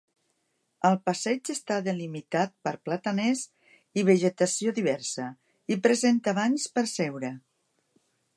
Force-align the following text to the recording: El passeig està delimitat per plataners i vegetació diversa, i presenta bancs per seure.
El 0.87 0.95
passeig 1.09 1.51
està 1.53 1.75
delimitat 1.87 2.55
per 2.69 2.73
plataners 2.89 3.43
i 4.03 4.07
vegetació 4.09 4.75
diversa, 4.81 5.27
i 5.77 5.79
presenta 5.87 6.37
bancs 6.41 6.67
per 6.79 6.87
seure. 6.97 7.33